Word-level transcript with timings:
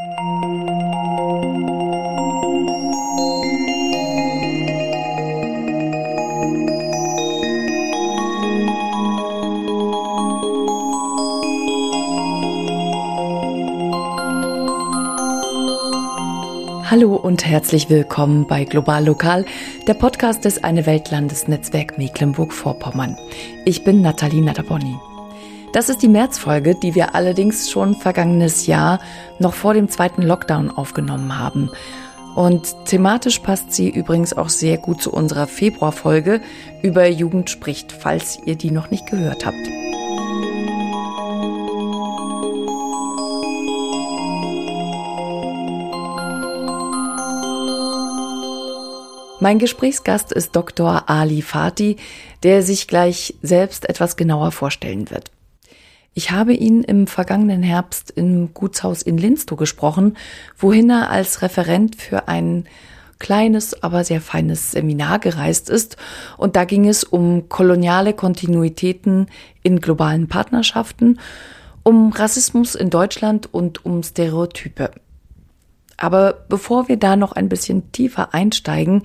Hallo 0.00 0.08
und 17.14 17.44
herzlich 17.44 17.90
willkommen 17.90 18.46
bei 18.46 18.64
Global 18.64 19.04
Lokal, 19.04 19.44
der 19.86 19.92
Podcast 19.92 20.46
des 20.46 20.64
Eine 20.64 20.86
Welt 20.86 21.10
Landesnetzwerk 21.10 21.98
Mecklenburg-Vorpommern. 21.98 23.18
Ich 23.66 23.84
bin 23.84 24.00
Nathalie 24.00 24.40
Nataboni. 24.40 24.96
Das 25.72 25.88
ist 25.88 26.02
die 26.02 26.08
Märzfolge, 26.08 26.74
die 26.74 26.96
wir 26.96 27.14
allerdings 27.14 27.70
schon 27.70 27.94
vergangenes 27.94 28.66
Jahr 28.66 28.98
noch 29.38 29.54
vor 29.54 29.72
dem 29.72 29.88
zweiten 29.88 30.22
Lockdown 30.22 30.68
aufgenommen 30.68 31.38
haben. 31.38 31.70
Und 32.34 32.74
thematisch 32.86 33.38
passt 33.38 33.72
sie 33.72 33.88
übrigens 33.88 34.36
auch 34.36 34.48
sehr 34.48 34.78
gut 34.78 35.00
zu 35.00 35.12
unserer 35.12 35.46
Februarfolge 35.46 36.40
über 36.82 37.06
Jugend 37.06 37.50
spricht, 37.50 37.92
falls 37.92 38.38
ihr 38.44 38.56
die 38.56 38.72
noch 38.72 38.90
nicht 38.90 39.06
gehört 39.06 39.46
habt. 39.46 39.56
Mein 49.38 49.58
Gesprächsgast 49.58 50.32
ist 50.32 50.54
Dr. 50.54 51.08
Ali 51.08 51.42
Fati, 51.42 51.96
der 52.42 52.62
sich 52.62 52.88
gleich 52.88 53.34
selbst 53.40 53.88
etwas 53.88 54.16
genauer 54.16 54.50
vorstellen 54.50 55.10
wird. 55.10 55.30
Ich 56.12 56.30
habe 56.30 56.54
ihn 56.54 56.82
im 56.82 57.06
vergangenen 57.06 57.62
Herbst 57.62 58.10
im 58.10 58.52
Gutshaus 58.52 59.02
in 59.02 59.16
Linstow 59.16 59.56
gesprochen, 59.56 60.16
wohin 60.58 60.90
er 60.90 61.10
als 61.10 61.42
Referent 61.42 61.96
für 61.96 62.26
ein 62.28 62.66
kleines, 63.20 63.82
aber 63.82 64.02
sehr 64.02 64.20
feines 64.20 64.72
Seminar 64.72 65.20
gereist 65.20 65.70
ist. 65.70 65.96
Und 66.36 66.56
da 66.56 66.64
ging 66.64 66.88
es 66.88 67.04
um 67.04 67.48
koloniale 67.48 68.12
Kontinuitäten 68.12 69.26
in 69.62 69.80
globalen 69.80 70.26
Partnerschaften, 70.26 71.20
um 71.84 72.12
Rassismus 72.12 72.74
in 72.74 72.90
Deutschland 72.90 73.48
und 73.52 73.84
um 73.84 74.02
Stereotype. 74.02 74.90
Aber 76.00 76.44
bevor 76.48 76.88
wir 76.88 76.96
da 76.96 77.14
noch 77.14 77.32
ein 77.32 77.50
bisschen 77.50 77.92
tiefer 77.92 78.32
einsteigen, 78.32 79.02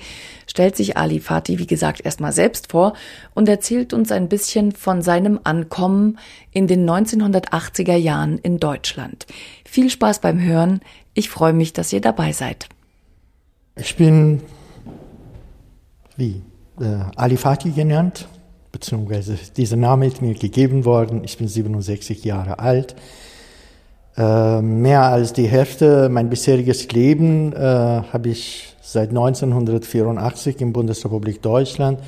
stellt 0.48 0.78
sich 0.78 0.96
Ali 0.96 1.20
Fatih, 1.20 1.60
wie 1.60 1.68
gesagt, 1.68 2.06
erstmal 2.06 2.32
selbst 2.32 2.72
vor 2.72 2.94
und 3.34 3.50
erzählt 3.50 3.92
uns 3.92 4.14
ein 4.14 4.30
bisschen 4.30 4.72
von 4.72 5.02
seinem 5.02 5.42
Ankommen 5.44 6.18
in 6.52 6.68
den 6.68 6.90
1980er 6.90 7.98
Jahren 7.98 8.38
in 8.38 8.60
Deutschland. 8.60 9.28
Viel 9.66 9.90
Spaß 9.90 10.22
beim 10.22 10.42
Hören. 10.42 10.80
Ich 11.14 11.30
freue 11.30 11.52
mich, 11.52 11.74
dass 11.74 11.92
ihr 11.92 12.00
dabei 12.00 12.32
seid. 12.32 12.70
Ich 13.76 13.98
bin 13.98 14.42
wie 16.16 16.42
äh, 16.80 17.00
Ali 17.18 17.36
Fatih 17.36 17.72
genannt, 17.72 18.30
beziehungsweise 18.72 19.38
dieser 19.58 19.76
Name 19.76 20.08
ist 20.08 20.22
mir 20.22 20.34
gegeben 20.34 20.86
worden. 20.86 21.26
Ich 21.26 21.38
bin 21.38 21.50
67 21.50 22.24
Jahre 22.24 22.60
alt. 22.60 22.96
Äh, 24.18 24.62
mehr 24.62 25.04
als 25.04 25.34
die 25.34 25.48
Hälfte 25.48 26.08
mein 26.10 26.30
bisheriges 26.30 26.90
Leben 26.92 27.52
äh, 27.52 27.58
habe 27.60 28.30
ich 28.30 28.76
seit 28.82 29.10
1984 29.10 30.62
in 30.62 30.72
Bundesrepublik 30.72 31.42
Deutschland 31.42 32.00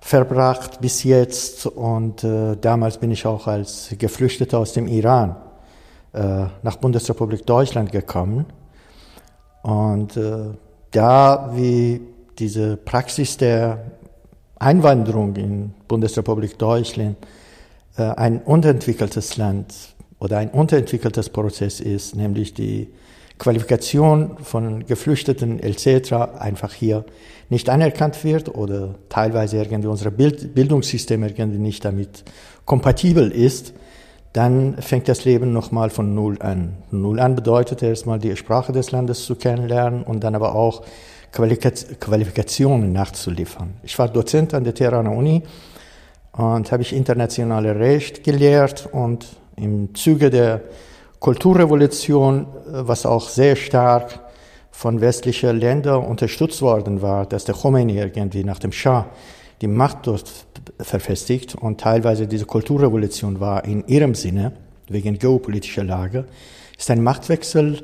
verbracht 0.00 0.80
bis 0.80 1.04
jetzt 1.04 1.66
und 1.66 2.24
äh, 2.24 2.56
damals 2.60 2.98
bin 2.98 3.12
ich 3.12 3.24
auch 3.24 3.46
als 3.46 3.94
Geflüchteter 3.98 4.58
aus 4.58 4.72
dem 4.72 4.88
Iran 4.88 5.36
äh, 6.12 6.46
nach 6.62 6.76
Bundesrepublik 6.76 7.46
Deutschland 7.46 7.92
gekommen. 7.92 8.46
Und 9.62 10.16
äh, 10.16 10.54
da 10.90 11.50
wie 11.54 12.00
diese 12.38 12.76
Praxis 12.76 13.36
der 13.36 13.92
Einwanderung 14.58 15.36
in 15.36 15.74
Bundesrepublik 15.86 16.58
Deutschland 16.58 17.16
äh, 17.96 18.02
ein 18.02 18.42
unterentwickeltes 18.42 19.36
Land 19.36 19.74
oder 20.18 20.38
ein 20.38 20.50
unterentwickeltes 20.50 21.30
Prozess 21.30 21.80
ist, 21.80 22.16
nämlich 22.16 22.54
die 22.54 22.88
Qualifikation 23.38 24.38
von 24.42 24.86
Geflüchteten 24.86 25.60
etc. 25.60 26.12
einfach 26.38 26.72
hier 26.72 27.04
nicht 27.50 27.68
anerkannt 27.68 28.24
wird 28.24 28.54
oder 28.54 28.94
teilweise 29.08 29.58
irgendwie 29.58 29.88
unser 29.88 30.10
Bild 30.10 30.54
Bildungssystem 30.54 31.22
irgendwie 31.22 31.58
nicht 31.58 31.84
damit 31.84 32.24
kompatibel 32.64 33.30
ist, 33.30 33.74
dann 34.32 34.76
fängt 34.80 35.08
das 35.08 35.24
Leben 35.24 35.52
nochmal 35.52 35.90
von 35.90 36.14
Null 36.14 36.40
an. 36.40 36.76
Null 36.90 37.20
an 37.20 37.34
bedeutet 37.34 37.82
erstmal 37.82 38.18
die 38.18 38.36
Sprache 38.36 38.72
des 38.72 38.90
Landes 38.90 39.24
zu 39.24 39.34
kennenlernen 39.34 40.02
und 40.02 40.24
dann 40.24 40.34
aber 40.34 40.54
auch 40.54 40.82
Qualifikationen 41.32 42.92
nachzuliefern. 42.92 43.74
Ich 43.82 43.98
war 43.98 44.08
Dozent 44.08 44.54
an 44.54 44.64
der 44.64 44.74
Tehraner 44.74 45.12
Uni 45.12 45.42
und 46.32 46.70
habe 46.72 46.82
ich 46.82 46.94
internationale 46.94 47.78
Recht 47.78 48.24
gelehrt 48.24 48.88
und 48.92 49.26
im 49.56 49.94
Zuge 49.94 50.30
der 50.30 50.62
Kulturrevolution, 51.18 52.42
äh, 52.42 52.46
was 52.72 53.06
auch 53.06 53.28
sehr 53.28 53.56
stark 53.56 54.20
von 54.70 55.00
westlichen 55.00 55.58
Ländern 55.58 56.04
unterstützt 56.04 56.60
worden 56.60 57.00
war, 57.00 57.26
dass 57.26 57.44
der 57.44 57.54
Khomeini 57.54 57.98
irgendwie 57.98 58.44
nach 58.44 58.58
dem 58.58 58.72
Schah 58.72 59.06
die 59.62 59.68
Macht 59.68 60.06
dort 60.06 60.30
verfestigt 60.78 61.54
und 61.54 61.80
teilweise 61.80 62.26
diese 62.26 62.44
Kulturrevolution 62.44 63.40
war 63.40 63.64
in 63.64 63.86
ihrem 63.88 64.14
Sinne, 64.14 64.52
wegen 64.88 65.18
geopolitischer 65.18 65.82
Lage, 65.82 66.26
ist 66.76 66.90
ein 66.90 67.02
Machtwechsel 67.02 67.82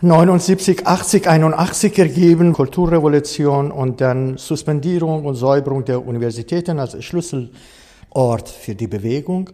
79, 0.00 0.84
80, 0.84 1.28
81 1.28 1.96
ergeben, 1.96 2.52
Kulturrevolution 2.52 3.70
und 3.70 4.00
dann 4.00 4.36
Suspendierung 4.36 5.24
und 5.24 5.36
Säuberung 5.36 5.84
der 5.84 6.04
Universitäten 6.04 6.80
als 6.80 7.02
Schlüsselort 7.04 8.48
für 8.48 8.74
die 8.74 8.88
Bewegung 8.88 9.50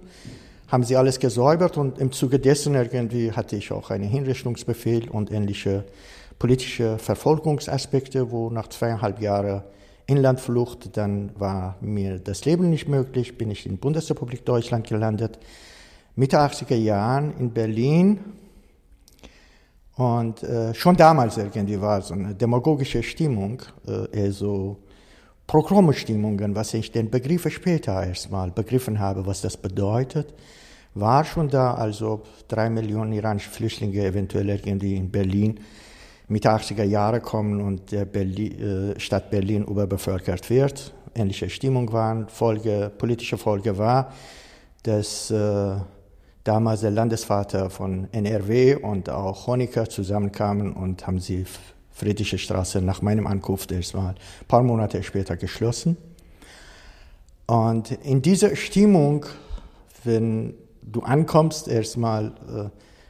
haben 0.68 0.84
sie 0.84 0.96
alles 0.96 1.18
gesäubert 1.18 1.76
und 1.78 1.98
im 1.98 2.12
Zuge 2.12 2.38
dessen 2.38 2.74
irgendwie 2.74 3.32
hatte 3.32 3.56
ich 3.56 3.72
auch 3.72 3.90
einen 3.90 4.08
Hinrichtungsbefehl 4.08 5.08
und 5.08 5.32
ähnliche 5.32 5.84
politische 6.38 6.98
Verfolgungsaspekte, 6.98 8.30
wo 8.30 8.50
nach 8.50 8.68
zweieinhalb 8.68 9.20
Jahren 9.20 9.62
Inlandflucht, 10.06 10.96
dann 10.96 11.30
war 11.38 11.76
mir 11.80 12.18
das 12.18 12.44
Leben 12.44 12.70
nicht 12.70 12.88
möglich, 12.88 13.36
bin 13.36 13.50
ich 13.50 13.66
in 13.66 13.78
Bundesrepublik 13.78 14.44
Deutschland 14.44 14.86
gelandet, 14.86 15.38
Mitte 16.16 16.38
80er 16.38 16.76
Jahren 16.76 17.36
in 17.38 17.52
Berlin. 17.52 18.20
Und 19.96 20.42
äh, 20.42 20.74
schon 20.74 20.96
damals 20.96 21.36
irgendwie 21.36 21.80
war 21.80 22.00
so 22.02 22.14
eine 22.14 22.34
demagogische 22.34 23.02
Stimmung, 23.02 23.62
äh, 23.86 24.16
eher 24.16 24.32
so 24.32 24.78
Programmstimmungen, 25.48 26.54
was 26.54 26.74
ich 26.74 26.92
den 26.92 27.10
Begriff 27.10 27.50
später 27.50 28.04
erstmal 28.04 28.50
begriffen 28.50 28.98
habe, 29.00 29.24
was 29.24 29.40
das 29.40 29.56
bedeutet, 29.56 30.34
war 30.92 31.24
schon 31.24 31.48
da, 31.48 31.72
also 31.72 32.22
drei 32.48 32.68
Millionen 32.68 33.12
iranische 33.12 33.48
Flüchtlinge 33.48 34.04
eventuell 34.04 34.50
irgendwie 34.50 34.94
in 34.94 35.10
Berlin 35.10 35.58
Mitte 36.28 36.50
80er 36.50 36.84
Jahre 36.84 37.22
kommen 37.22 37.62
und 37.62 37.90
der 37.92 38.04
Berlin, 38.04 38.92
äh, 38.94 39.00
Stadt 39.00 39.30
Berlin 39.30 39.64
überbevölkert 39.64 40.50
wird. 40.50 40.92
Ähnliche 41.14 41.48
Stimmung 41.48 41.90
waren. 41.94 42.28
Folge, 42.28 42.92
politische 42.98 43.38
Folge 43.38 43.78
war, 43.78 44.12
dass 44.82 45.30
äh, 45.30 45.76
damals 46.44 46.82
der 46.82 46.90
Landesvater 46.90 47.70
von 47.70 48.08
NRW 48.12 48.74
und 48.74 49.08
auch 49.08 49.46
Honecker 49.46 49.88
zusammenkamen 49.88 50.74
und 50.74 51.06
haben 51.06 51.20
sie 51.20 51.46
Friedrichsche 51.92 52.38
Straße 52.38 52.80
nach 52.80 53.02
meinem 53.02 53.26
Ankunft 53.26 53.72
erstmal 53.72 54.10
ein 54.10 54.46
paar 54.46 54.62
Monate 54.62 55.02
später 55.02 55.36
geschlossen. 55.36 55.96
Und 57.46 57.92
in 58.04 58.22
dieser 58.22 58.56
Stimmung, 58.56 59.26
wenn 60.04 60.54
du 60.82 61.00
ankommst, 61.00 61.68
erstmal 61.68 62.26
äh, 62.26 62.68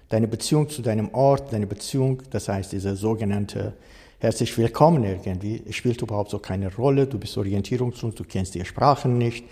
deine 0.09 0.28
Beziehung 0.28 0.69
zu 0.69 0.83
deinem 0.83 1.12
Ort, 1.12 1.53
deine 1.53 1.66
Beziehung, 1.66 2.22
das 2.30 2.48
heißt 2.48 2.72
diese 2.72 2.97
sogenannte 2.97 3.75
herzlich 4.21 4.57
willkommen 4.59 5.04
irgendwie, 5.04 5.63
spielt 5.71 6.03
überhaupt 6.03 6.31
so 6.31 6.39
keine 6.39 6.74
Rolle. 6.74 7.07
Du 7.07 7.19
bist 7.19 7.36
orientierungslos, 7.39 8.15
du 8.15 8.24
kennst 8.24 8.54
die 8.54 8.65
Sprachen 8.65 9.19
nicht. 9.19 9.45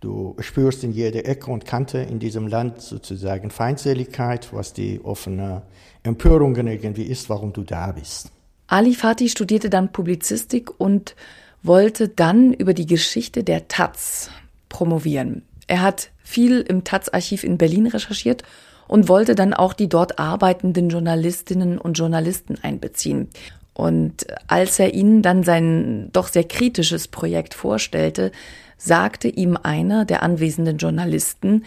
Du 0.00 0.36
spürst 0.38 0.84
in 0.84 0.92
jeder 0.92 1.24
Ecke 1.24 1.50
und 1.50 1.64
Kante 1.64 1.98
in 1.98 2.18
diesem 2.18 2.46
Land 2.46 2.80
sozusagen 2.80 3.50
Feindseligkeit, 3.50 4.52
was 4.52 4.72
die 4.72 5.00
offene 5.02 5.62
Empörungen 6.02 6.66
irgendwie 6.66 7.04
ist, 7.04 7.30
warum 7.30 7.52
du 7.52 7.62
da 7.62 7.90
bist. 7.92 8.30
Ali 8.66 8.94
Fatih 8.94 9.28
studierte 9.28 9.70
dann 9.70 9.92
Publizistik 9.92 10.70
und 10.78 11.14
wollte 11.62 12.08
dann 12.08 12.52
über 12.52 12.74
die 12.74 12.86
Geschichte 12.86 13.44
der 13.44 13.68
Taz 13.68 14.30
promovieren. 14.68 15.42
Er 15.66 15.82
hat 15.82 16.10
viel 16.22 16.60
im 16.60 16.84
Taz-Archiv 16.84 17.44
in 17.44 17.58
Berlin 17.58 17.86
recherchiert 17.86 18.42
und 18.86 19.08
wollte 19.08 19.34
dann 19.34 19.54
auch 19.54 19.72
die 19.72 19.88
dort 19.88 20.18
arbeitenden 20.18 20.90
Journalistinnen 20.90 21.78
und 21.78 21.94
Journalisten 21.94 22.58
einbeziehen. 22.62 23.28
Und 23.72 24.26
als 24.46 24.78
er 24.78 24.94
ihnen 24.94 25.22
dann 25.22 25.42
sein 25.42 26.10
doch 26.12 26.28
sehr 26.28 26.44
kritisches 26.44 27.08
Projekt 27.08 27.54
vorstellte, 27.54 28.30
sagte 28.76 29.28
ihm 29.28 29.58
einer 29.62 30.04
der 30.04 30.22
anwesenden 30.22 30.78
Journalisten, 30.78 31.64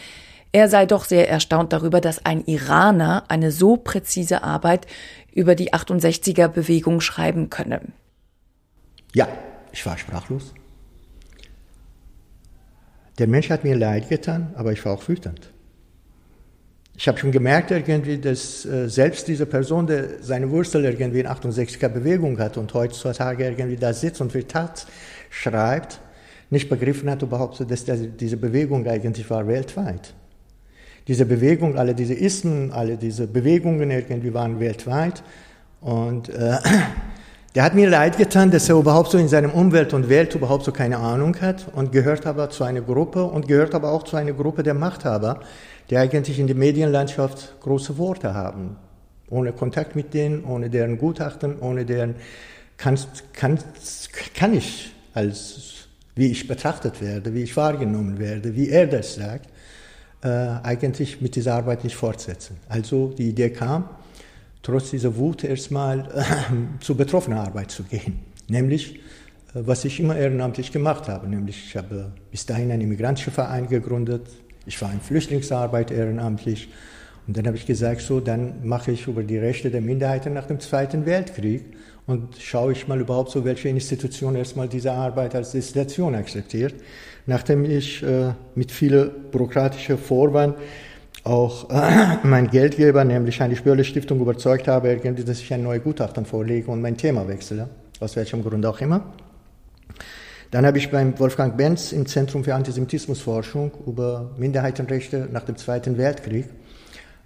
Er 0.57 0.69
sei 0.69 0.87
doch 0.87 1.05
sehr 1.05 1.29
erstaunt 1.29 1.71
darüber, 1.71 2.01
dass 2.01 2.25
ein 2.25 2.43
Iraner 2.47 3.25
eine 3.27 3.51
so 3.51 3.77
präzise 3.77 4.41
Arbeit 4.41 4.87
über 5.31 5.53
die 5.53 5.71
68er 5.71 6.47
Bewegung 6.47 6.99
schreiben 6.99 7.51
könne. 7.51 7.79
Ja, 9.13 9.27
ich 9.71 9.85
war 9.85 9.99
sprachlos. 9.99 10.55
Der 13.19 13.27
Mensch 13.27 13.51
hat 13.51 13.65
mir 13.65 13.75
leid 13.75 14.09
getan, 14.09 14.55
aber 14.55 14.71
ich 14.71 14.83
war 14.83 14.93
auch 14.93 15.07
wütend. 15.07 15.53
Ich 16.95 17.07
habe 17.07 17.19
schon 17.19 17.31
gemerkt 17.31 17.69
irgendwie, 17.69 18.17
dass 18.17 18.65
äh, 18.65 18.89
selbst 18.89 19.27
diese 19.27 19.45
Person, 19.45 19.85
der 19.85 20.23
seine 20.23 20.49
Wurzel 20.49 20.85
irgendwie 20.85 21.19
in 21.19 21.27
68er 21.27 21.89
Bewegung 21.89 22.39
hat 22.39 22.57
und 22.57 22.73
heutzutage 22.73 23.45
irgendwie 23.45 23.77
da 23.77 23.93
sitzt 23.93 24.21
und 24.21 24.31
für 24.31 24.47
Tat 24.47 24.87
schreibt, 25.29 25.99
nicht 26.49 26.67
begriffen 26.67 27.11
hat 27.11 27.21
überhaupt, 27.21 27.63
dass 27.69 27.85
das, 27.85 27.99
diese 28.19 28.37
Bewegung 28.37 28.87
eigentlich 28.87 29.29
war 29.29 29.47
weltweit. 29.47 30.15
Diese 31.07 31.25
Bewegung, 31.25 31.77
alle 31.77 31.95
diese 31.95 32.13
Ismen, 32.13 32.71
alle 32.71 32.97
diese 32.97 33.27
Bewegungen 33.27 33.89
irgendwie 33.91 34.33
waren 34.33 34.59
weltweit 34.59 35.23
und 35.79 36.29
äh, 36.29 36.57
der 37.55 37.63
hat 37.63 37.75
mir 37.75 37.89
leid 37.89 38.17
getan, 38.17 38.51
dass 38.51 38.67
er 38.67 38.75
überhaupt 38.75 39.11
so 39.11 39.17
in 39.17 39.27
seinem 39.27 39.51
Umwelt 39.51 39.93
und 39.93 40.09
Welt 40.09 40.35
überhaupt 40.35 40.65
so 40.65 40.71
keine 40.71 40.97
Ahnung 40.97 41.39
hat 41.39 41.67
und 41.73 41.91
gehört 41.91 42.25
aber 42.25 42.49
zu 42.49 42.63
einer 42.65 42.81
Gruppe 42.81 43.23
und 43.23 43.47
gehört 43.47 43.73
aber 43.73 43.91
auch 43.91 44.03
zu 44.03 44.17
einer 44.17 44.33
Gruppe 44.33 44.63
der 44.63 44.73
Machthaber, 44.73 45.39
die 45.89 45.97
eigentlich 45.97 46.39
in 46.39 46.47
der 46.47 46.55
Medienlandschaft 46.55 47.55
große 47.61 47.97
Worte 47.97 48.33
haben. 48.33 48.75
Ohne 49.29 49.53
Kontakt 49.53 49.95
mit 49.95 50.13
denen, 50.13 50.43
ohne 50.43 50.69
deren 50.69 50.97
Gutachten, 50.97 51.59
ohne 51.59 51.85
deren 51.85 52.15
kann, 52.77 52.97
kann, 53.33 53.59
kann 54.35 54.53
ich 54.53 54.93
als, 55.13 55.87
wie 56.15 56.31
ich 56.31 56.47
betrachtet 56.47 57.01
werde, 57.01 57.33
wie 57.33 57.43
ich 57.43 57.55
wahrgenommen 57.57 58.19
werde, 58.19 58.55
wie 58.55 58.69
er 58.69 58.87
das 58.87 59.15
sagt, 59.15 59.49
äh, 60.21 60.27
eigentlich 60.27 61.21
mit 61.21 61.35
dieser 61.35 61.55
Arbeit 61.55 61.83
nicht 61.83 61.95
fortsetzen. 61.95 62.57
Also 62.69 63.13
die 63.17 63.29
Idee 63.29 63.49
kam, 63.49 63.89
trotz 64.63 64.91
dieser 64.91 65.15
Wut 65.15 65.43
erstmal 65.43 65.99
äh, 65.99 66.23
zur 66.79 66.97
betroffenen 66.97 67.39
Arbeit 67.39 67.71
zu 67.71 67.83
gehen. 67.83 68.19
Nämlich, 68.47 68.95
äh, 68.95 68.99
was 69.53 69.85
ich 69.85 69.99
immer 69.99 70.15
ehrenamtlich 70.15 70.71
gemacht 70.71 71.07
habe. 71.07 71.27
Nämlich, 71.27 71.67
ich 71.67 71.77
habe 71.77 72.11
bis 72.31 72.45
dahin 72.45 72.71
einen 72.71 72.81
immigrantischen 72.81 73.33
Verein 73.33 73.67
gegründet, 73.67 74.27
ich 74.65 74.81
war 74.81 74.91
in 74.91 74.99
Flüchtlingsarbeit 74.99 75.91
ehrenamtlich. 75.91 76.67
Und 77.25 77.37
dann 77.37 77.47
habe 77.47 77.57
ich 77.57 77.65
gesagt, 77.65 78.01
so, 78.01 78.19
dann 78.19 78.67
mache 78.67 78.91
ich 78.91 79.07
über 79.07 79.23
die 79.23 79.37
Rechte 79.37 79.69
der 79.69 79.81
Minderheiten 79.81 80.33
nach 80.33 80.45
dem 80.45 80.59
Zweiten 80.59 81.05
Weltkrieg 81.05 81.63
und 82.07 82.37
schaue 82.39 82.71
ich 82.71 82.87
mal 82.87 82.99
überhaupt 82.99 83.31
so, 83.31 83.43
welche 83.43 83.67
Institution 83.67 84.35
erstmal 84.35 84.69
diese 84.69 84.93
Arbeit 84.93 85.35
als 85.35 85.51
Destination 85.51 86.15
akzeptiert. 86.15 86.73
Nachdem 87.25 87.65
ich 87.65 88.01
äh, 88.01 88.31
mit 88.55 88.71
viel 88.71 89.11
bürokratischer 89.31 89.97
Vorwand 89.97 90.55
auch 91.25 91.69
äh, 91.69 92.17
mein 92.23 92.49
Geldgeber, 92.49 93.03
nämlich 93.03 93.41
eine 93.41 93.57
Spürle 93.57 93.83
Stiftung, 93.83 94.21
überzeugt 94.21 94.69
habe, 94.69 94.95
dass 94.97 95.41
ich 95.41 95.53
ein 95.53 95.63
neues 95.63 95.83
Gutachten 95.83 96.25
vorlege 96.25 96.71
und 96.71 96.81
mein 96.81 96.95
Thema 96.95 97.27
wechsle, 97.27 97.67
aus 97.99 98.15
welchem 98.15 98.41
Grund 98.41 98.65
auch 98.65 98.79
immer. 98.79 99.13
Dann 100.51 100.65
habe 100.65 100.77
ich 100.77 100.89
beim 100.89 101.19
Wolfgang 101.19 101.57
Benz 101.57 101.91
im 101.91 102.05
Zentrum 102.05 102.45
für 102.45 102.55
Antisemitismusforschung 102.55 103.71
über 103.85 104.31
Minderheitenrechte 104.37 105.27
nach 105.29 105.43
dem 105.43 105.57
Zweiten 105.57 105.97
Weltkrieg 105.97 106.45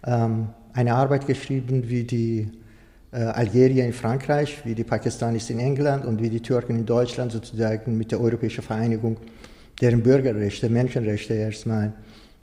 ähm, 0.04 0.50
eine 0.74 0.96
Arbeit 0.96 1.28
geschrieben, 1.28 1.88
wie 1.88 2.04
die 2.04 2.50
Algerier 3.18 3.86
in 3.86 3.94
Frankreich, 3.94 4.62
wie 4.64 4.74
die 4.74 4.86
Pakistanis 4.86 5.50
in 5.50 5.60
England 5.60 6.06
und 6.06 6.22
wie 6.22 6.30
die 6.30 6.40
Türken 6.40 6.78
in 6.78 6.86
Deutschland 6.86 7.32
sozusagen 7.32 7.98
mit 7.98 8.12
der 8.12 8.22
Europäischen 8.22 8.64
Vereinigung 8.64 9.18
deren 9.82 10.02
Bürgerrechte, 10.02 10.70
Menschenrechte 10.70 11.34
erstmal 11.34 11.92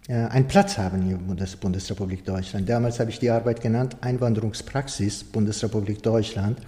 äh, 0.08 0.14
einen 0.14 0.48
Platz 0.48 0.76
haben 0.76 1.02
in 1.02 1.36
der 1.36 1.46
Bundesrepublik 1.60 2.24
Deutschland. 2.24 2.68
Damals 2.68 2.98
habe 3.00 3.10
ich 3.10 3.18
die 3.18 3.30
Arbeit 3.30 3.60
genannt 3.60 3.96
Einwanderungspraxis 4.00 5.24
Bundesrepublik 5.24 6.02
Deutschland 6.02 6.58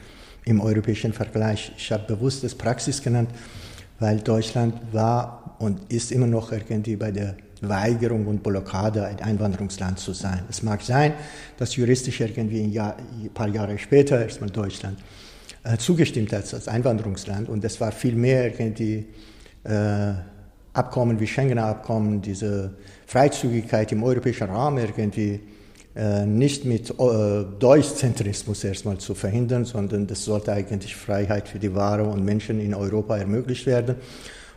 im 0.44 0.60
europäischen 0.60 1.12
Vergleich. 1.12 1.72
Ich 1.76 1.90
habe 1.92 2.04
bewusst 2.14 2.44
das 2.44 2.54
Praxis 2.54 3.02
genannt, 3.02 3.30
weil 3.98 4.20
Deutschland 4.20 4.74
war 4.92 5.56
und 5.58 5.92
ist 5.92 6.12
immer 6.12 6.26
noch 6.26 6.52
irgendwie 6.52 6.96
bei 6.96 7.10
der 7.10 7.36
Weigerung 7.60 8.26
und 8.26 8.42
Blockade, 8.42 9.04
ein 9.04 9.20
Einwanderungsland 9.20 9.98
zu 9.98 10.12
sein. 10.12 10.44
Es 10.48 10.62
mag 10.62 10.82
sein, 10.82 11.14
dass 11.58 11.76
juristisch 11.76 12.20
irgendwie 12.20 12.62
ein, 12.62 12.72
Jahr, 12.72 12.96
ein 12.98 13.30
paar 13.30 13.48
Jahre 13.48 13.78
später 13.78 14.20
erstmal 14.22 14.50
Deutschland 14.50 14.98
äh, 15.64 15.76
zugestimmt 15.76 16.32
hat 16.32 16.52
als 16.54 16.68
Einwanderungsland 16.68 17.48
und 17.48 17.64
es 17.64 17.80
war 17.80 17.92
viel 17.92 18.14
mehr 18.14 18.46
irgendwie 18.58 19.06
äh, 19.64 20.12
Abkommen 20.72 21.18
wie 21.18 21.26
Schengener 21.26 21.64
Abkommen, 21.64 22.22
diese 22.22 22.70
Freizügigkeit 23.06 23.90
im 23.90 24.04
europäischen 24.04 24.48
Rahmen 24.48 24.78
irgendwie 24.78 25.40
äh, 25.96 26.24
nicht 26.24 26.64
mit 26.64 26.90
äh, 26.90 26.94
Deutschzentrismus 27.58 28.62
erstmal 28.62 28.98
zu 28.98 29.16
verhindern, 29.16 29.64
sondern 29.64 30.06
das 30.06 30.24
sollte 30.24 30.52
eigentlich 30.52 30.94
Freiheit 30.94 31.48
für 31.48 31.58
die 31.58 31.74
Ware 31.74 32.04
und 32.04 32.24
Menschen 32.24 32.60
in 32.60 32.74
Europa 32.74 33.16
ermöglicht 33.16 33.66
werden. 33.66 33.96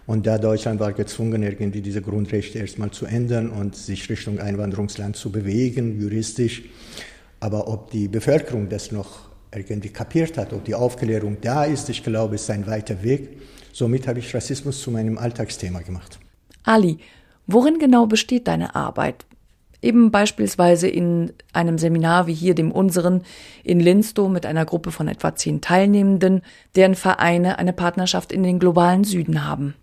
Und 0.06 0.28
da 0.28 0.38
Deutschland 0.38 0.80
war 0.80 0.92
gezwungen, 0.92 1.44
irgendwie 1.44 1.82
diese 1.82 2.02
Grundrechte 2.02 2.60
erstmal 2.60 2.92
zu 2.92 3.06
ändern 3.06 3.50
und 3.50 3.76
sich 3.76 4.10
Richtung 4.10 4.40
Einwanderungsland 4.40 5.16
zu 5.16 5.32
bewegen, 5.32 6.00
juristisch. 6.00 6.64
Aber 7.40 7.68
ob 7.68 7.92
die 7.92 8.08
Bevölkerung 8.08 8.70
das 8.70 8.92
noch 8.92 9.30
irgendwie 9.54 9.90
kapiert 9.90 10.38
hat, 10.38 10.52
ob 10.52 10.66
die 10.66 10.76
Aufklärung 10.76 11.38
da 11.42 11.64
ist, 11.64 11.90
ich 11.90 12.04
glaube, 12.04 12.36
ist 12.36 12.50
ein 12.50 12.68
weiter 12.68 13.02
Weg. 13.04 13.40
Somit 13.72 14.08
habe 14.08 14.20
ich 14.20 14.34
Rassismus 14.34 14.82
zu 14.82 14.92
meinem 14.92 15.18
Alltagsthema 15.18 15.82
gemacht. 15.82 16.20
Ali, 16.64 16.98
worin 17.48 17.80
genau 17.80 18.06
besteht 18.06 18.48
deine 18.48 18.76
Arbeit? 18.76 19.26
Eben 19.82 20.12
beispielsweise 20.12 20.88
in 20.88 21.34
einem 21.52 21.78
Seminar 21.78 22.28
wie 22.28 22.34
hier 22.34 22.56
dem 22.56 22.72
unseren 22.72 23.24
in 23.64 23.82
Linstow 23.82 24.30
mit 24.30 24.46
einer 24.46 24.66
Gruppe 24.66 24.92
von 24.92 25.10
etwa 25.10 25.36
zehn 25.36 25.60
Teilnehmenden, 25.60 26.42
deren 26.76 26.96
Vereine 26.96 27.60
eine 27.60 27.74
Partnerschaft 27.74 28.32
in 28.32 28.44
den 28.44 28.60
globalen 28.60 29.04
Süden 29.04 29.46
haben. 29.46 29.76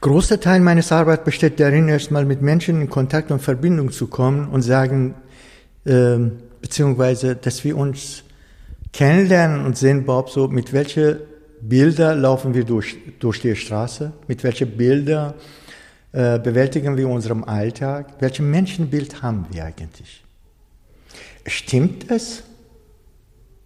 Großer 0.00 0.40
Teil 0.40 0.60
meines 0.60 0.90
Arbeit 0.92 1.24
besteht 1.24 1.60
darin, 1.60 1.88
erstmal 1.88 2.24
mit 2.24 2.42
Menschen 2.42 2.80
in 2.80 2.90
Kontakt 2.90 3.30
und 3.30 3.40
Verbindung 3.40 3.92
zu 3.92 4.06
kommen 4.06 4.48
und 4.48 4.62
sagen, 4.62 5.14
äh, 5.84 6.16
beziehungsweise, 6.60 7.36
dass 7.36 7.62
wir 7.64 7.76
uns 7.76 8.24
kennenlernen 8.92 9.64
und 9.64 9.76
sehen, 9.76 10.04
Bob, 10.04 10.30
so 10.30 10.48
mit 10.48 10.72
welchen 10.72 11.18
Bilder 11.60 12.14
laufen 12.14 12.54
wir 12.54 12.64
durch, 12.64 12.96
durch 13.20 13.40
die 13.40 13.54
Straße, 13.54 14.12
mit 14.26 14.42
welchen 14.42 14.76
Bilder 14.76 15.34
äh, 16.12 16.38
bewältigen 16.38 16.96
wir 16.96 17.08
unseren 17.08 17.44
Alltag? 17.44 18.14
Welches 18.20 18.44
Menschenbild 18.44 19.22
haben 19.22 19.46
wir 19.50 19.64
eigentlich? 19.64 20.22
Stimmt 21.46 22.10
es, 22.10 22.42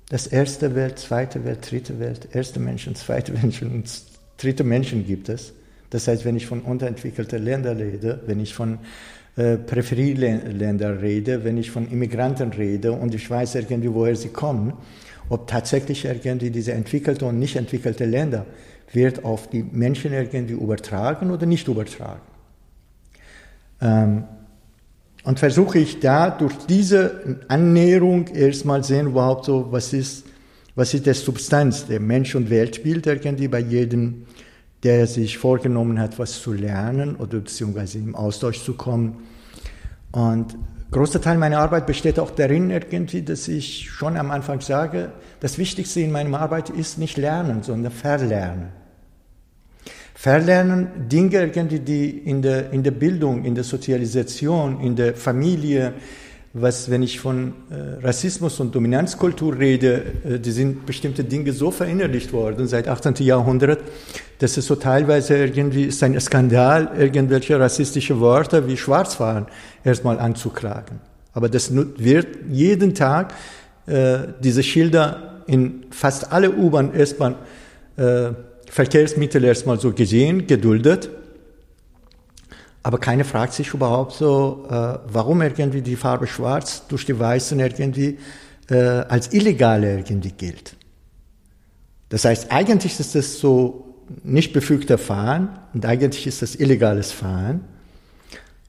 dass 0.08 0.26
erste 0.26 0.74
Welt, 0.74 0.98
zweite 0.98 1.44
Welt, 1.44 1.70
dritte 1.70 1.98
Welt, 1.98 2.28
erste 2.32 2.60
Menschen, 2.60 2.94
zweite 2.94 3.32
Menschen 3.32 3.72
und 3.72 3.90
dritte 4.36 4.62
Menschen 4.62 5.06
gibt 5.06 5.28
es? 5.28 5.52
Das 5.90 6.08
heißt, 6.08 6.24
wenn 6.24 6.36
ich 6.36 6.46
von 6.46 6.60
unterentwickelten 6.60 7.42
Ländern 7.42 7.78
rede, 7.78 8.20
wenn 8.26 8.40
ich 8.40 8.54
von 8.54 8.78
äh, 9.36 9.56
Peripherieländern 9.56 10.98
rede, 10.98 11.44
wenn 11.44 11.58
ich 11.58 11.70
von 11.70 11.90
Immigranten 11.90 12.52
rede 12.52 12.92
und 12.92 13.14
ich 13.14 13.28
weiß 13.28 13.54
irgendwie, 13.54 13.92
woher 13.92 14.16
sie 14.16 14.28
kommen, 14.28 14.72
ob 15.28 15.46
tatsächlich 15.46 16.04
irgendwie 16.04 16.50
diese 16.50 16.72
entwickelte 16.72 17.26
und 17.26 17.38
nicht 17.38 17.56
entwickelte 17.56 18.04
Länder 18.04 18.46
wird 18.92 19.24
auf 19.24 19.50
die 19.50 19.62
Menschen 19.62 20.12
irgendwie 20.12 20.54
übertragen 20.54 21.30
oder 21.30 21.46
nicht 21.46 21.68
übertragen. 21.68 22.20
Ähm, 23.80 24.24
und 25.24 25.40
versuche 25.40 25.80
ich 25.80 25.98
da 25.98 26.30
durch 26.30 26.54
diese 26.68 27.40
Annäherung 27.48 28.28
erstmal 28.28 28.84
sehen 28.84 29.08
überhaupt 29.08 29.46
so, 29.46 29.72
was 29.72 29.92
ist, 29.92 30.24
was 30.76 30.94
ist 30.94 31.04
der 31.04 31.14
Substanz, 31.14 31.86
der 31.86 31.98
Mensch- 31.98 32.36
und 32.36 32.48
Weltbild 32.48 33.06
irgendwie 33.06 33.48
bei 33.48 33.58
jedem, 33.58 34.26
der 34.86 35.08
sich 35.08 35.36
vorgenommen 35.36 35.98
hat, 35.98 36.16
was 36.20 36.40
zu 36.40 36.52
lernen 36.52 37.16
oder 37.16 37.40
beziehungsweise 37.40 37.98
im 37.98 38.14
Austausch 38.14 38.62
zu 38.62 38.74
kommen. 38.74 39.16
Und 40.12 40.56
großer 40.92 41.20
Teil 41.20 41.38
meiner 41.38 41.58
Arbeit 41.58 41.88
besteht 41.88 42.20
auch 42.20 42.30
darin 42.30 42.70
irgendwie, 42.70 43.22
dass 43.22 43.48
ich 43.48 43.90
schon 43.90 44.16
am 44.16 44.30
Anfang 44.30 44.60
sage, 44.60 45.10
das 45.40 45.58
Wichtigste 45.58 46.02
in 46.02 46.12
meiner 46.12 46.38
Arbeit 46.38 46.70
ist 46.70 46.98
nicht 46.98 47.16
lernen, 47.16 47.64
sondern 47.64 47.90
verlernen. 47.90 48.68
Verlernen 50.14 51.08
Dinge 51.08 51.50
irgendwie, 51.52 51.80
die 51.80 52.08
in 52.10 52.40
der, 52.40 52.70
in 52.70 52.84
der 52.84 52.92
Bildung, 52.92 53.44
in 53.44 53.56
der 53.56 53.64
Sozialisation, 53.64 54.80
in 54.80 54.94
der 54.94 55.16
Familie, 55.16 55.94
was, 56.52 56.90
wenn 56.90 57.02
ich 57.02 57.20
von 57.20 57.52
äh, 57.70 58.04
Rassismus 58.04 58.60
und 58.60 58.74
Dominanzkultur 58.74 59.58
rede, 59.58 60.04
äh, 60.24 60.38
die 60.38 60.50
sind 60.50 60.86
bestimmte 60.86 61.22
Dinge 61.22 61.52
so 61.52 61.70
verinnerlicht 61.70 62.32
worden 62.32 62.66
seit 62.66 62.88
18. 62.88 63.14
Jahrhundert, 63.18 63.80
dass 64.38 64.56
es 64.56 64.66
so 64.66 64.76
teilweise 64.76 65.36
irgendwie 65.36 65.84
ist 65.84 66.02
ein 66.02 66.18
Skandal, 66.18 66.92
irgendwelche 66.98 67.60
rassistische 67.60 68.20
Wörter 68.20 68.66
wie 68.66 68.76
Schwarzfahren 68.76 69.46
erstmal 69.84 70.18
anzuklagen. 70.18 71.00
Aber 71.32 71.48
das 71.48 71.70
wird 71.74 72.28
jeden 72.50 72.94
Tag 72.94 73.34
äh, 73.86 74.18
diese 74.42 74.62
Schilder 74.62 75.42
in 75.46 75.84
fast 75.90 76.32
alle 76.32 76.50
U-Bahn, 76.50 76.94
S-Bahn 76.94 77.36
äh, 77.96 78.30
Verkehrsmittel 78.70 79.44
erstmal 79.44 79.78
so 79.78 79.92
gesehen, 79.92 80.46
geduldet. 80.46 81.10
Aber 82.86 82.98
keiner 82.98 83.24
fragt 83.24 83.52
sich 83.52 83.74
überhaupt 83.74 84.12
so, 84.12 84.64
äh, 84.70 84.98
warum 85.08 85.42
irgendwie 85.42 85.82
die 85.82 85.96
Farbe 85.96 86.28
Schwarz 86.28 86.86
durch 86.86 87.04
die 87.04 87.18
Weißen 87.18 87.58
irgendwie 87.58 88.16
äh, 88.70 88.76
als 88.76 89.32
illegal 89.32 89.82
irgendwie 89.82 90.30
gilt. 90.30 90.76
Das 92.10 92.24
heißt, 92.24 92.52
eigentlich 92.52 93.00
ist 93.00 93.16
das 93.16 93.40
so 93.40 93.96
nicht 94.22 94.52
befügter 94.52 94.98
Fahren 94.98 95.48
und 95.74 95.84
eigentlich 95.84 96.28
ist 96.28 96.42
das 96.42 96.54
illegales 96.54 97.10
Fahren. 97.10 97.62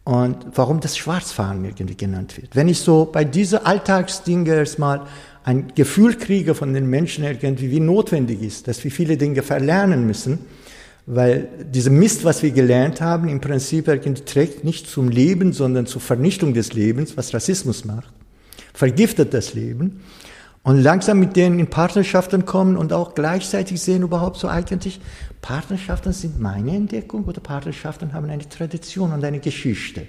Und 0.04 0.38
warum 0.56 0.80
das 0.80 0.98
Schwarzfahren 0.98 1.64
irgendwie 1.64 1.96
genannt 1.96 2.38
wird. 2.38 2.56
Wenn 2.56 2.70
ich 2.70 2.80
so 2.80 3.06
bei 3.06 3.24
diesen 3.24 3.60
Alltagsdingen 3.68 4.48
erstmal 4.48 5.02
ein 5.44 5.74
Gefühl 5.76 6.16
kriege 6.16 6.56
von 6.56 6.74
den 6.74 6.88
Menschen 6.88 7.24
irgendwie, 7.24 7.70
wie 7.70 7.82
notwendig 7.82 8.42
ist, 8.42 8.68
dass 8.68 8.84
wir 8.84 8.90
viele 8.90 9.16
Dinge 9.16 9.44
verlernen 9.44 10.08
müssen, 10.08 10.40
weil 11.10 11.48
dieser 11.74 11.90
Mist, 11.90 12.26
was 12.26 12.44
wir 12.44 12.52
gelernt 12.52 13.00
haben, 13.00 13.30
im 13.30 13.40
Prinzip 13.40 13.86
trägt 14.26 14.66
nicht 14.66 14.88
zum 14.88 15.08
Leben, 15.08 15.54
sondern 15.54 15.86
zur 15.86 16.02
Vernichtung 16.02 16.54
des 16.54 16.74
Lebens, 16.74 17.16
was 17.16 17.34
Rassismus 17.34 17.86
macht, 17.86 18.14
vergiftet 18.74 19.34
das 19.34 19.54
Leben 19.54 20.02
und 20.64 20.80
langsam 20.80 21.20
mit 21.20 21.38
denen 21.38 21.60
in 21.60 21.68
Partnerschaften 21.68 22.44
kommen 22.44 22.76
und 22.76 22.92
auch 22.92 23.16
gleichzeitig 23.16 23.82
sehen 23.82 24.04
überhaupt 24.04 24.36
so 24.36 24.50
eigentlich, 24.50 25.00
Partnerschaften 25.42 26.12
sind 26.12 26.42
meine 26.42 26.76
Entdeckung 26.76 27.24
oder 27.24 27.40
Partnerschaften 27.40 28.12
haben 28.12 28.30
eine 28.30 28.48
Tradition 28.50 29.14
und 29.14 29.24
eine 29.24 29.40
Geschichte. 29.40 30.08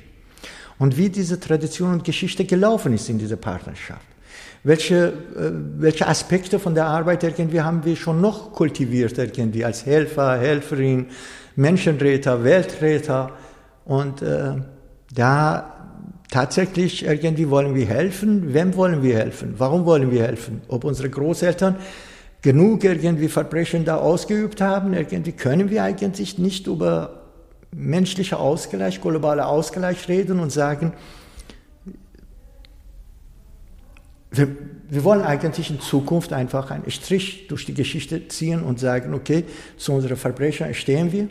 Und 0.80 0.96
wie 0.96 1.10
diese 1.10 1.38
Tradition 1.38 1.92
und 1.92 2.02
Geschichte 2.02 2.44
gelaufen 2.44 2.92
ist 2.92 3.08
in 3.08 3.18
dieser 3.18 3.36
Partnerschaft. 3.36 4.04
Welche, 4.64 5.08
äh, 5.36 5.50
welche 5.78 6.06
Aspekte 6.08 6.58
von 6.58 6.74
der 6.74 6.86
Arbeit 6.86 7.22
irgendwie 7.22 7.60
haben 7.60 7.84
wir 7.84 7.96
schon 7.96 8.20
noch 8.20 8.52
kultiviert 8.52 9.18
irgendwie 9.18 9.64
als 9.64 9.86
Helfer, 9.86 10.38
Helferin, 10.38 11.06
Menschenretter, 11.56 12.44
Weltretter 12.44 13.32
und 13.84 14.22
äh, 14.22 14.54
da 15.14 15.74
tatsächlich 16.30 17.04
irgendwie 17.04 17.48
wollen 17.50 17.74
wir 17.74 17.86
helfen. 17.86 18.52
Wem 18.52 18.76
wollen 18.76 19.02
wir 19.02 19.16
helfen? 19.16 19.54
Warum 19.58 19.86
wollen 19.86 20.10
wir 20.10 20.22
helfen? 20.22 20.60
Ob 20.68 20.84
unsere 20.84 21.08
Großeltern 21.08 21.76
genug 22.42 22.84
irgendwie 22.84 23.28
Verbrechen 23.28 23.84
da 23.84 23.96
ausgeübt 23.96 24.60
haben, 24.60 24.92
irgendwie 24.94 25.32
können 25.32 25.70
wir 25.70 25.82
eigentlich 25.82 26.38
nicht 26.38 26.66
über 26.66 27.22
menschlicher 27.74 28.38
Ausgleich, 28.38 29.00
globaler 29.00 29.48
Ausgleich 29.48 30.08
reden 30.08 30.40
und 30.40 30.50
sagen, 30.50 30.92
wir, 34.30 34.48
wir 34.88 35.04
wollen 35.04 35.22
eigentlich 35.22 35.70
in 35.70 35.80
Zukunft 35.80 36.32
einfach 36.32 36.70
einen 36.70 36.90
Strich 36.90 37.46
durch 37.48 37.66
die 37.66 37.74
Geschichte 37.74 38.28
ziehen 38.28 38.62
und 38.62 38.78
sagen, 38.78 39.14
okay, 39.14 39.44
zu 39.76 39.92
unseren 39.92 40.16
Verbrechern 40.16 40.74
stehen 40.74 41.12
wir 41.12 41.28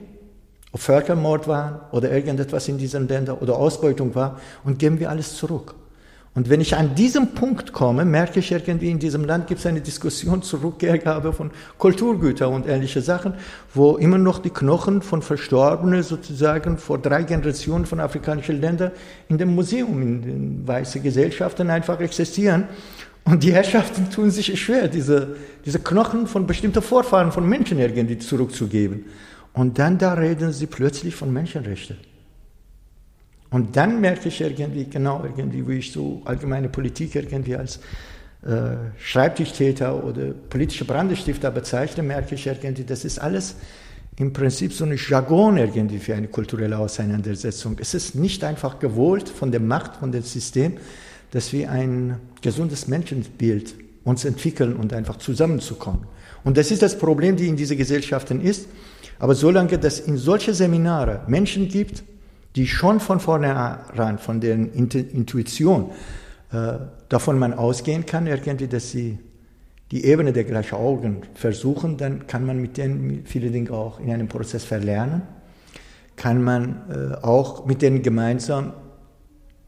ob 0.72 0.82
Völkermord 0.82 1.48
war 1.48 1.90
oder 1.92 2.12
irgendetwas 2.12 2.68
in 2.68 2.78
diesen 2.78 3.08
Ländern 3.08 3.38
oder 3.38 3.58
Ausbeutung 3.58 4.14
war 4.16 4.40
und 4.64 4.80
geben 4.80 5.00
wir 5.00 5.10
alles 5.10 5.36
zurück. 5.36 5.76
Und 6.38 6.52
wenn 6.52 6.62
ich 6.62 6.76
an 6.76 6.94
diesem 6.94 7.30
Punkt 7.30 7.74
komme, 7.74 8.06
merke 8.06 8.42
ich 8.42 8.52
irgendwie, 8.52 8.92
in 8.92 9.00
diesem 9.00 9.26
Land 9.26 9.48
gibt 9.48 9.60
es 9.60 9.66
eine 9.66 9.82
Diskussion 9.82 10.44
zur 10.44 10.62
Rückkehrgabe 10.62 11.34
von 11.34 11.50
Kulturgütern 11.80 12.54
und 12.54 12.68
ähnliche 12.68 13.02
Sachen, 13.02 13.34
wo 13.74 13.98
immer 13.98 14.20
noch 14.20 14.38
die 14.38 14.52
Knochen 14.52 15.02
von 15.02 15.24
Verstorbenen 15.24 16.04
sozusagen 16.04 16.78
vor 16.78 17.00
drei 17.00 17.24
Generationen 17.24 17.88
von 17.88 18.00
afrikanischen 18.00 18.62
Ländern 18.62 18.92
in 19.30 19.40
dem 19.40 19.56
Museum, 19.56 20.00
in 20.00 20.22
den 20.22 20.68
weißen 20.68 21.02
Gesellschaften 21.02 21.72
einfach 21.72 22.00
existieren. 22.02 22.66
Und 23.24 23.42
die 23.42 23.52
Herrschaften 23.52 24.12
tun 24.12 24.30
sich 24.30 24.62
schwer, 24.62 24.88
diese, 24.90 25.38
diese 25.66 25.80
Knochen 25.80 26.28
von 26.28 26.46
bestimmten 26.46 26.84
Vorfahren 26.84 27.32
von 27.32 27.50
Menschen 27.50 27.80
irgendwie 27.80 28.20
zurückzugeben. 28.20 29.06
Und 29.54 29.80
dann 29.80 29.98
da 29.98 30.14
reden 30.14 30.54
sie 30.54 30.68
plötzlich 30.68 31.16
von 31.16 31.34
Menschenrechten. 31.34 31.98
Und 33.50 33.78
dann 33.78 34.02
merke 34.02 34.28
ich 34.28 34.42
irgendwie, 34.42 34.86
genau 34.86 35.24
irgendwie, 35.24 35.68
wie 35.68 35.78
ich 35.78 35.92
so 35.92 36.22
allgemeine 36.26 36.70
Politik 36.70 37.16
irgendwie 37.16 37.56
als 37.56 37.80
äh, 38.46 38.76
Schreibtischtäter 39.00 40.04
oder 40.04 40.34
politische 40.50 40.86
Brandestifter 40.86 41.52
bezeichne, 41.52 42.04
merke 42.04 42.36
ich 42.36 42.46
irgendwie, 42.46 42.84
das 42.84 43.06
ist 43.06 43.20
alles 43.20 43.56
im 44.20 44.34
Prinzip 44.34 44.74
so 44.74 44.84
eine 44.84 44.96
Jargon 44.96 45.58
irgendwie 45.58 46.00
für 46.00 46.16
eine 46.16 46.28
kulturelle 46.28 46.78
Auseinandersetzung. 46.78 47.78
Es 47.80 47.94
ist 47.94 48.16
nicht 48.16 48.44
einfach 48.44 48.80
gewollt 48.80 49.30
von 49.30 49.52
der 49.52 49.60
Macht, 49.60 49.98
von 49.98 50.12
dem 50.12 50.24
System, 50.24 50.78
dass 51.32 51.54
wir 51.54 51.72
ein 51.72 52.18
gesundes 52.42 52.88
Menschenbild 52.88 53.76
uns 54.04 54.26
entwickeln 54.26 54.76
und 54.76 54.94
einfach 54.94 55.18
zusammenzukommen. 55.18 56.02
Und 56.44 56.58
das 56.58 56.72
ist 56.72 56.82
das 56.82 56.98
Problem, 56.98 57.36
die 57.36 57.48
in 57.48 57.58
diesen 57.58 57.78
Gesellschaften 57.78 58.42
ist. 58.42 58.68
Aber 59.20 59.36
solange 59.36 59.80
es 59.82 60.00
in 60.00 60.18
solche 60.18 60.54
Seminare 60.54 61.24
Menschen 61.28 61.68
gibt, 61.68 62.04
die 62.56 62.68
schon 62.68 63.00
von 63.00 63.20
vornherein, 63.20 64.18
von 64.18 64.42
der 64.42 64.54
Intuition, 64.56 65.92
äh, 66.52 66.74
davon 67.10 67.40
man 67.40 67.54
ausgehen 67.54 68.06
kann, 68.06 68.28
irgendwie, 68.28 68.68
dass 68.68 68.92
sie 68.92 69.20
die 69.92 70.06
Ebene 70.06 70.34
der 70.34 70.44
gleichen 70.44 70.76
Augen 70.76 71.22
versuchen, 71.34 71.98
dann 71.98 72.28
kann 72.28 72.46
man 72.46 72.60
mit 72.60 72.78
denen 72.78 73.26
viele 73.26 73.52
Dinge 73.52 73.72
auch 73.72 74.00
in 74.00 74.12
einem 74.12 74.28
Prozess 74.28 74.64
verlernen, 74.64 75.22
kann 76.16 76.44
man 76.44 76.82
äh, 76.90 77.16
auch 77.26 77.66
mit 77.66 77.82
denen 77.82 78.02
gemeinsam 78.02 78.74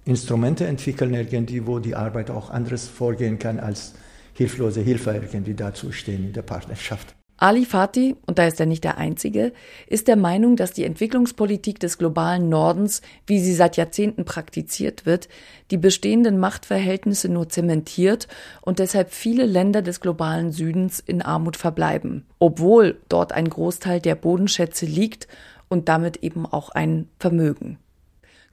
Instrumente 0.05 0.65
entwickeln, 0.65 1.13
irgendwie, 1.13 1.67
wo 1.67 1.79
die 1.79 1.95
Arbeit 1.95 2.31
auch 2.31 2.49
anderes 2.49 2.87
vorgehen 2.87 3.37
kann, 3.39 3.59
als 3.59 3.93
hilflose 4.33 4.81
Hilfe 4.81 5.11
irgendwie 5.11 5.53
dazustehen 5.53 6.25
in 6.25 6.33
der 6.33 6.41
Partnerschaft. 6.41 7.18
Ali 7.41 7.65
Fatih, 7.65 8.17
und 8.25 8.37
da 8.37 8.47
ist 8.47 8.59
er 8.59 8.65
nicht 8.65 8.83
der 8.83 8.97
Einzige, 8.97 9.53
ist 9.87 10.09
der 10.09 10.17
Meinung, 10.17 10.57
dass 10.57 10.73
die 10.73 10.83
Entwicklungspolitik 10.83 11.79
des 11.79 11.97
globalen 11.97 12.49
Nordens, 12.49 13.01
wie 13.27 13.39
sie 13.39 13.53
seit 13.53 13.77
Jahrzehnten 13.77 14.25
praktiziert 14.25 15.05
wird, 15.05 15.29
die 15.71 15.77
bestehenden 15.77 16.37
Machtverhältnisse 16.37 17.29
nur 17.29 17.47
zementiert 17.47 18.27
und 18.61 18.79
deshalb 18.79 19.13
viele 19.13 19.45
Länder 19.45 19.81
des 19.81 20.01
globalen 20.01 20.51
Südens 20.51 20.99
in 20.99 21.21
Armut 21.21 21.55
verbleiben, 21.55 22.25
obwohl 22.39 22.99
dort 23.07 23.31
ein 23.31 23.49
Großteil 23.49 24.01
der 24.01 24.15
Bodenschätze 24.15 24.85
liegt 24.85 25.29
und 25.69 25.87
damit 25.87 26.17
eben 26.17 26.45
auch 26.45 26.69
ein 26.69 27.07
Vermögen. 27.19 27.77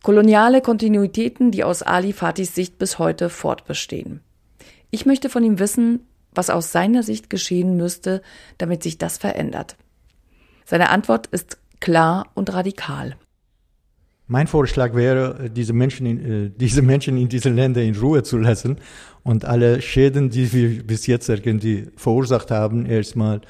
Koloniale 0.05 0.61
Kontinuitäten, 0.61 1.51
die 1.51 1.65
aus 1.65 1.83
Ali 1.83 2.13
Fatihs 2.13 2.55
Sicht 2.55 2.79
bis 2.79 3.01
heute 3.01 3.31
fortbestehen. 3.31 4.21
Ich 4.93 5.07
möchte 5.07 5.29
von 5.29 5.43
ihm 5.43 5.59
wissen, 5.59 6.07
was 6.37 6.51
aus 6.51 6.73
seiner 6.73 7.03
Sicht 7.03 7.31
geschehen 7.31 7.77
müsste, 7.77 8.23
damit 8.59 8.83
sich 8.83 8.99
das 8.99 9.19
verändert. 9.19 9.77
Seine 10.65 10.91
Antwort 10.91 11.29
ist 11.29 11.59
klar 11.81 12.27
und 12.35 12.53
radikal. 12.53 13.17
Mein 14.29 14.49
Vorschlag 14.49 14.95
wäre, 14.95 15.51
diese 15.51 15.73
Menschen, 15.73 16.07
in, 16.07 16.47
äh, 16.47 16.51
diese 16.51 16.83
Menschen 16.83 17.17
in 17.17 17.29
diesen 17.29 17.55
Ländern 17.55 17.85
in 17.85 17.95
Ruhe 17.95 18.25
zu 18.25 18.39
lassen 18.39 18.79
und 19.23 19.45
alle 19.45 19.81
Schäden, 19.81 20.31
die 20.31 20.53
wir 20.53 20.83
bis 20.83 21.07
jetzt 21.07 21.29
irgendwie 21.29 21.87
verursacht 21.97 22.51
haben, 22.51 22.87
erstmal 22.87 23.41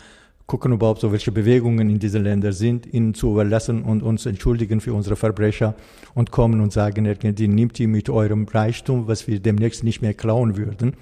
gucken 0.47 0.73
überhaupt 0.73 1.01
so, 1.01 1.13
welche 1.13 1.33
Bewegungen 1.33 1.91
in 1.91 1.99
diesen 1.99 2.23
Ländern 2.23 2.53
sind, 2.53 2.93
ihnen 2.93 3.15
zu 3.15 3.33
überlassen 3.33 3.83
und 3.83 4.03
uns 4.03 4.27
entschuldigen 4.27 4.81
für 4.81 4.95
unsere 4.95 5.17
Verbrecher 5.17 5.75
und 6.15 6.31
kommen 6.31 6.61
und 6.61 6.73
sagen, 6.73 7.05
irgendwie, 7.05 7.49
nimmt 7.49 7.81
ihr 7.81 7.89
mit 7.89 8.09
eurem 8.09 8.45
Reichtum, 8.45 9.09
was 9.09 9.27
wir 9.27 9.41
demnächst 9.41 9.83
nicht 9.83 10.03
mehr 10.03 10.15
klauen 10.15 10.57
würden, 10.57 10.95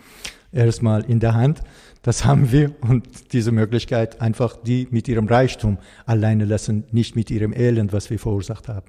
erstmal 0.55 1.05
in 1.05 1.21
der 1.21 1.35
Hand. 1.35 1.63
Das 2.03 2.25
haben 2.25 2.53
wir 2.53 2.73
und 2.83 3.33
diese 3.33 3.53
Möglichkeit 3.53 4.21
einfach 4.21 4.57
die 4.57 4.89
mit 4.91 5.09
ihrem 5.09 5.27
Reichtum 5.27 5.79
alleine 6.07 6.45
lassen, 6.45 6.85
nicht 6.93 7.17
mit 7.17 7.31
ihrem 7.31 7.53
Elend, 7.53 7.93
was 7.93 8.11
wir 8.11 8.19
verursacht 8.19 8.69
haben. 8.69 8.87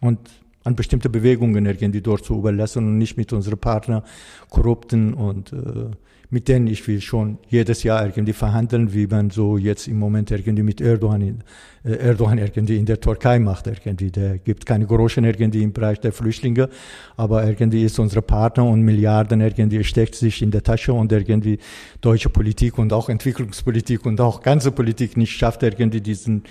Und 0.00 0.18
an 0.64 0.76
bestimmte 0.76 1.08
Bewegungen 1.08 1.66
irgendwie 1.66 2.00
dort 2.00 2.24
zu 2.24 2.34
überlassen 2.34 2.86
und 2.86 2.98
nicht 2.98 3.16
mit 3.16 3.32
unseren 3.32 3.58
Partnern, 3.58 4.02
Korrupten 4.50 5.14
und 5.14 5.52
äh, 5.52 5.90
mit 6.30 6.48
denen 6.48 6.66
ich 6.66 6.86
will 6.86 7.00
schon 7.00 7.38
jedes 7.48 7.82
Jahr 7.82 8.04
irgendwie 8.04 8.34
verhandeln, 8.34 8.92
wie 8.92 9.06
man 9.06 9.30
so 9.30 9.56
jetzt 9.56 9.88
im 9.88 9.98
Moment 9.98 10.30
irgendwie 10.30 10.62
mit 10.62 10.80
Erdogan, 10.80 11.22
in, 11.22 11.44
äh, 11.84 11.94
Erdogan 11.94 12.36
irgendwie 12.36 12.76
in 12.76 12.84
der 12.84 13.00
Türkei 13.00 13.38
macht 13.38 13.66
irgendwie. 13.66 14.10
Der 14.10 14.38
gibt 14.38 14.66
keine 14.66 14.86
Groschen 14.86 15.24
irgendwie 15.24 15.62
im 15.62 15.72
Bereich 15.72 16.00
der 16.00 16.12
Flüchtlinge, 16.12 16.68
aber 17.16 17.46
irgendwie 17.46 17.82
ist 17.82 17.98
unser 17.98 18.20
Partner 18.20 18.64
und 18.64 18.82
Milliarden 18.82 19.40
irgendwie 19.40 19.82
steckt 19.84 20.14
sich 20.16 20.42
in 20.42 20.50
der 20.50 20.62
Tasche 20.62 20.92
und 20.92 21.10
irgendwie 21.12 21.58
deutsche 22.02 22.28
Politik 22.28 22.76
und 22.78 22.92
auch 22.92 23.08
Entwicklungspolitik 23.08 24.04
und 24.04 24.20
auch 24.20 24.42
ganze 24.42 24.70
Politik 24.70 25.16
nicht 25.16 25.32
schafft 25.32 25.62
irgendwie 25.62 26.00
diesen 26.00 26.42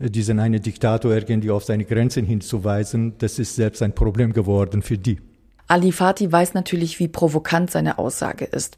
diesen 0.00 0.40
einen 0.40 0.60
Diktator 0.60 1.12
irgendwie 1.12 1.52
auf 1.52 1.62
seine 1.64 1.84
Grenzen 1.84 2.24
hinzuweisen, 2.24 3.14
das 3.18 3.38
ist 3.38 3.54
selbst 3.54 3.80
ein 3.80 3.94
Problem 3.94 4.32
geworden 4.32 4.82
für 4.82 4.98
die. 4.98 5.20
Ali 5.68 5.92
Fatih 5.92 6.30
weiß 6.30 6.54
natürlich, 6.54 6.98
wie 6.98 7.08
provokant 7.08 7.70
seine 7.70 7.98
Aussage 7.98 8.44
ist. 8.44 8.76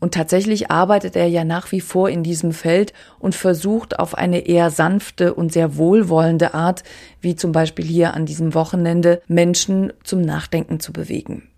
Und 0.00 0.14
tatsächlich 0.14 0.70
arbeitet 0.70 1.16
er 1.16 1.26
ja 1.26 1.44
nach 1.44 1.72
wie 1.72 1.80
vor 1.80 2.08
in 2.08 2.22
diesem 2.22 2.52
Feld 2.52 2.92
und 3.18 3.34
versucht 3.34 3.98
auf 3.98 4.14
eine 4.14 4.46
eher 4.46 4.70
sanfte 4.70 5.34
und 5.34 5.52
sehr 5.52 5.76
wohlwollende 5.76 6.54
Art, 6.54 6.84
wie 7.20 7.36
zum 7.36 7.52
Beispiel 7.52 7.84
hier 7.84 8.14
an 8.14 8.26
diesem 8.26 8.54
Wochenende, 8.54 9.22
Menschen 9.26 9.92
zum 10.02 10.20
Nachdenken 10.20 10.80
zu 10.80 10.92
bewegen. 10.92 11.48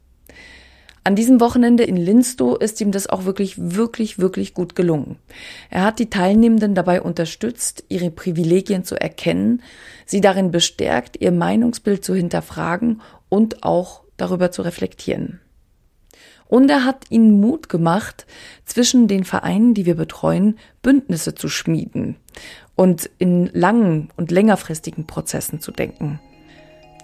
An 1.06 1.14
diesem 1.14 1.38
Wochenende 1.38 1.84
in 1.84 1.96
Linstow 1.96 2.56
ist 2.56 2.80
ihm 2.80 2.90
das 2.90 3.06
auch 3.06 3.26
wirklich, 3.26 3.54
wirklich, 3.56 4.18
wirklich 4.18 4.54
gut 4.54 4.74
gelungen. 4.74 5.20
Er 5.70 5.84
hat 5.84 6.00
die 6.00 6.10
Teilnehmenden 6.10 6.74
dabei 6.74 7.00
unterstützt, 7.00 7.84
ihre 7.88 8.10
Privilegien 8.10 8.82
zu 8.82 9.00
erkennen, 9.00 9.62
sie 10.04 10.20
darin 10.20 10.50
bestärkt, 10.50 11.20
ihr 11.20 11.30
Meinungsbild 11.30 12.04
zu 12.04 12.12
hinterfragen 12.12 13.02
und 13.28 13.62
auch 13.62 14.02
darüber 14.16 14.50
zu 14.50 14.62
reflektieren. 14.62 15.38
Und 16.48 16.70
er 16.70 16.84
hat 16.84 17.04
ihnen 17.10 17.40
Mut 17.40 17.68
gemacht, 17.68 18.26
zwischen 18.64 19.08
den 19.08 19.24
Vereinen, 19.24 19.74
die 19.74 19.86
wir 19.86 19.96
betreuen, 19.96 20.58
Bündnisse 20.82 21.34
zu 21.34 21.48
schmieden 21.48 22.16
und 22.76 23.10
in 23.18 23.50
langen 23.52 24.10
und 24.16 24.30
längerfristigen 24.30 25.06
Prozessen 25.06 25.60
zu 25.60 25.72
denken. 25.72 26.20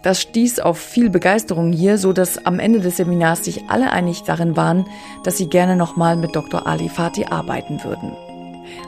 Das 0.02 0.20
stieß 0.20 0.61
auf 0.61 0.78
viel 0.78 1.11
Begeisterung 1.11 1.72
hier, 1.72 1.96
so 1.96 2.12
dass 2.12 2.44
am 2.44 2.58
Ende 2.58 2.80
des 2.80 2.96
Seminars 2.96 3.44
sich 3.44 3.68
alle 3.68 3.92
einig 3.92 4.22
darin 4.25 4.56
waren, 4.56 4.84
dass 5.22 5.38
sie 5.38 5.49
gerne 5.49 5.76
nochmal 5.76 6.16
mit 6.16 6.34
Dr. 6.34 6.66
Ali 6.66 6.88
Fati 6.88 7.26
arbeiten 7.26 7.82
würden. 7.84 8.12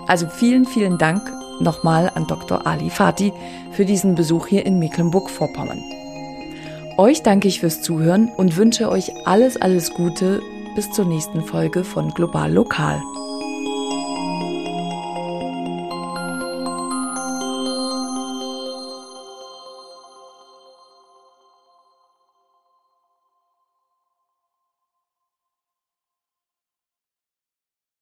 Also 0.08 0.26
vielen, 0.28 0.66
vielen 0.66 0.98
Dank 0.98 1.22
nochmal 1.60 2.10
an 2.14 2.26
Dr. 2.26 2.66
Ali 2.66 2.90
Fati 2.90 3.32
für 3.70 3.84
diesen 3.84 4.16
Besuch 4.16 4.48
hier 4.48 4.66
in 4.66 4.80
Mecklenburg-Vorpommern. 4.80 6.03
Euch 6.96 7.24
danke 7.24 7.48
ich 7.48 7.58
fürs 7.58 7.82
Zuhören 7.82 8.30
und 8.36 8.56
wünsche 8.56 8.88
euch 8.88 9.26
alles, 9.26 9.56
alles 9.56 9.94
Gute 9.94 10.40
bis 10.76 10.92
zur 10.92 11.06
nächsten 11.06 11.42
Folge 11.42 11.82
von 11.82 12.10
Global 12.14 12.52
Lokal. 12.52 13.00